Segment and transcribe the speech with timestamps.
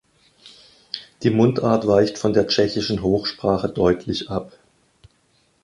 [1.21, 4.51] Die Mundart weicht von der tschechischen Hochsprache deutlich ab.